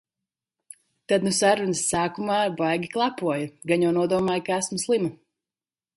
[1.11, 3.47] Tad nu sarunas sākumā baigi klepoju.
[3.73, 5.13] Gan jau nodomāja, ka esmu slima.